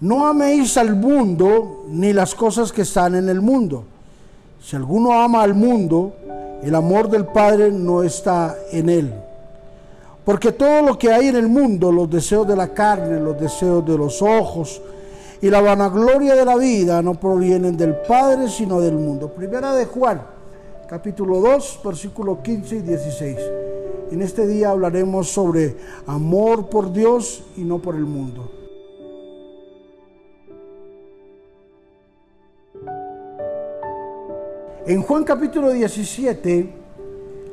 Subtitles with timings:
[0.00, 3.84] no améis al mundo ni las cosas que están en el mundo.
[4.60, 6.12] Si alguno ama al mundo,
[6.62, 9.14] el amor del Padre no está en él.
[10.24, 13.86] Porque todo lo que hay en el mundo, los deseos de la carne, los deseos
[13.86, 14.82] de los ojos
[15.40, 19.28] y la vanagloria de la vida, no provienen del Padre, sino del mundo.
[19.28, 20.20] Primera de Juan,
[20.88, 23.36] capítulo 2, versículo 15 y 16.
[24.10, 25.76] En este día hablaremos sobre
[26.06, 28.65] amor por Dios y no por el mundo.
[34.86, 36.72] En Juan capítulo 17,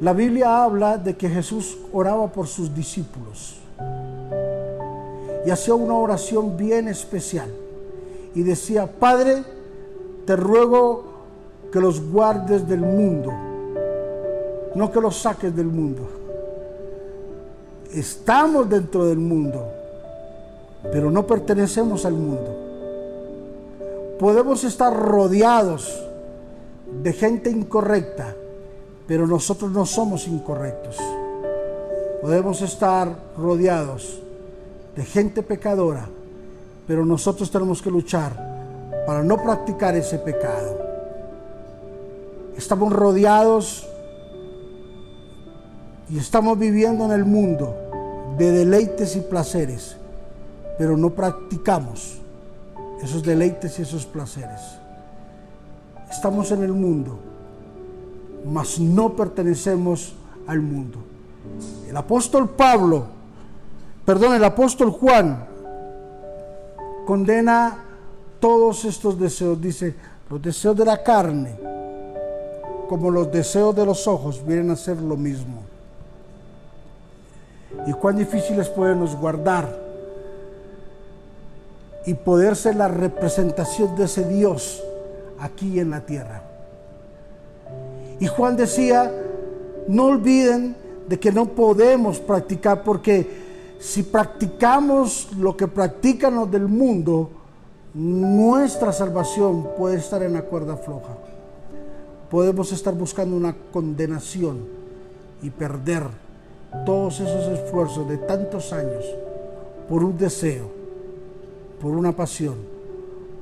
[0.00, 3.56] la Biblia habla de que Jesús oraba por sus discípulos
[5.44, 7.50] y hacía una oración bien especial
[8.34, 9.44] y decía, Padre,
[10.24, 11.04] te ruego
[11.70, 13.30] que los guardes del mundo,
[14.74, 16.08] no que los saques del mundo.
[17.92, 19.68] Estamos dentro del mundo,
[20.90, 22.56] pero no pertenecemos al mundo.
[24.18, 26.07] Podemos estar rodeados
[27.02, 28.34] de gente incorrecta,
[29.06, 30.96] pero nosotros no somos incorrectos.
[32.20, 34.20] Podemos estar rodeados
[34.96, 36.08] de gente pecadora,
[36.86, 38.32] pero nosotros tenemos que luchar
[39.06, 40.76] para no practicar ese pecado.
[42.56, 43.88] Estamos rodeados
[46.10, 47.76] y estamos viviendo en el mundo
[48.36, 49.96] de deleites y placeres,
[50.78, 52.18] pero no practicamos
[53.02, 54.60] esos deleites y esos placeres.
[56.10, 57.18] Estamos en el mundo,
[58.50, 60.14] mas no pertenecemos
[60.46, 60.98] al mundo.
[61.88, 63.06] El apóstol Pablo,
[64.04, 65.46] perdón, el apóstol Juan
[67.06, 67.84] condena
[68.40, 69.60] todos estos deseos.
[69.60, 69.94] Dice,
[70.30, 71.58] los deseos de la carne,
[72.88, 75.62] como los deseos de los ojos, vienen a ser lo mismo.
[77.86, 79.88] Y cuán difícil es podernos guardar
[82.06, 84.82] y poder ser la representación de ese Dios
[85.40, 86.42] aquí en la tierra.
[88.20, 89.12] Y Juan decía,
[89.86, 90.76] no olviden
[91.08, 97.30] de que no podemos practicar porque si practicamos lo que practican los del mundo,
[97.94, 101.16] nuestra salvación puede estar en la cuerda floja.
[102.30, 104.66] Podemos estar buscando una condenación
[105.42, 106.04] y perder
[106.84, 109.04] todos esos esfuerzos de tantos años
[109.88, 110.70] por un deseo,
[111.80, 112.77] por una pasión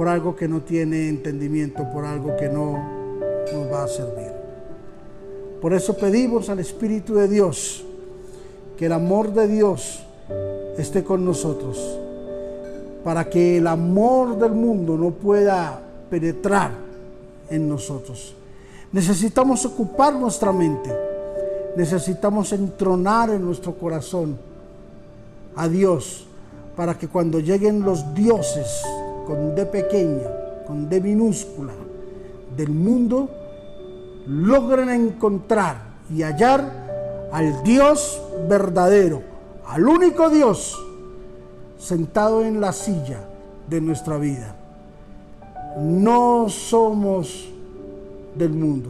[0.00, 2.72] por algo que no tiene entendimiento, por algo que no
[3.52, 4.32] nos va a servir.
[5.60, 7.84] Por eso pedimos al Espíritu de Dios
[8.78, 10.02] que el amor de Dios
[10.78, 11.98] esté con nosotros,
[13.04, 16.70] para que el amor del mundo no pueda penetrar
[17.50, 18.34] en nosotros.
[18.92, 20.90] Necesitamos ocupar nuestra mente,
[21.76, 24.38] necesitamos entronar en nuestro corazón
[25.56, 26.26] a Dios,
[26.74, 28.82] para que cuando lleguen los dioses,
[29.30, 30.26] con D pequeña,
[30.66, 31.72] con D minúscula,
[32.56, 33.30] del mundo,
[34.26, 35.76] logren encontrar
[36.12, 39.22] y hallar al Dios verdadero,
[39.68, 40.76] al único Dios
[41.78, 43.20] sentado en la silla
[43.68, 44.56] de nuestra vida.
[45.78, 47.50] No somos
[48.34, 48.88] del mundo,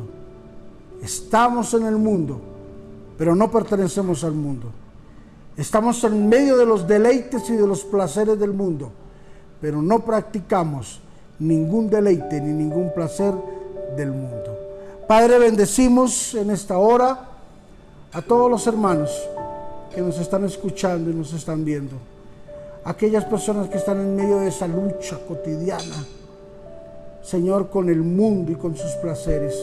[1.02, 2.40] estamos en el mundo,
[3.18, 4.68] pero no pertenecemos al mundo.
[5.58, 8.90] Estamos en medio de los deleites y de los placeres del mundo
[9.60, 11.00] pero no practicamos
[11.38, 13.34] ningún deleite ni ningún placer
[13.96, 14.58] del mundo.
[15.06, 17.28] Padre, bendecimos en esta hora
[18.12, 19.10] a todos los hermanos
[19.94, 21.96] que nos están escuchando y nos están viendo.
[22.84, 26.06] Aquellas personas que están en medio de esa lucha cotidiana,
[27.22, 29.54] Señor, con el mundo y con sus placeres.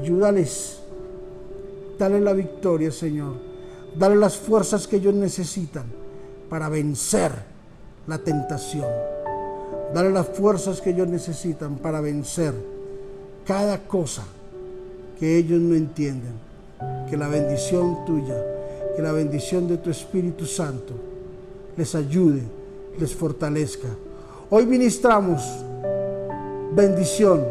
[0.00, 0.78] Ayúdales,
[1.98, 3.34] dale la victoria, Señor.
[3.94, 5.84] Dale las fuerzas que ellos necesitan
[6.48, 7.51] para vencer
[8.06, 8.86] la tentación.
[9.94, 12.54] Dale las fuerzas que ellos necesitan para vencer
[13.46, 14.24] cada cosa
[15.18, 16.32] que ellos no entienden.
[17.08, 18.34] Que la bendición tuya,
[18.96, 20.94] que la bendición de tu Espíritu Santo
[21.76, 22.42] les ayude,
[22.98, 23.88] les fortalezca.
[24.50, 25.42] Hoy ministramos
[26.74, 27.44] bendición,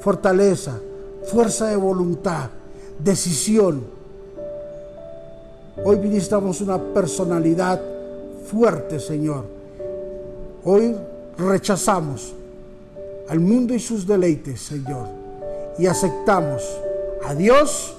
[0.00, 0.80] fortaleza,
[1.24, 2.50] fuerza de voluntad,
[2.98, 3.84] decisión.
[5.84, 7.80] Hoy ministramos una personalidad
[8.46, 9.63] fuerte, Señor
[10.64, 10.96] Hoy
[11.36, 12.32] rechazamos
[13.28, 15.08] al mundo y sus deleites, Señor,
[15.78, 16.62] y aceptamos
[17.26, 17.94] a Dios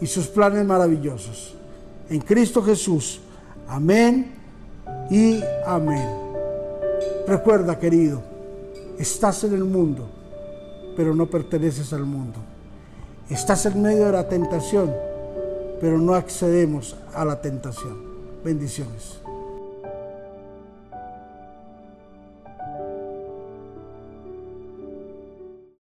[0.00, 1.54] y sus planes maravillosos.
[2.10, 3.20] En Cristo Jesús.
[3.66, 4.34] Amén
[5.10, 6.08] y amén.
[7.26, 8.20] Recuerda, querido,
[8.98, 10.06] estás en el mundo,
[10.96, 12.38] pero no perteneces al mundo.
[13.30, 14.92] Estás en medio de la tentación,
[15.80, 17.96] pero no accedemos a la tentación.
[18.44, 19.20] Bendiciones.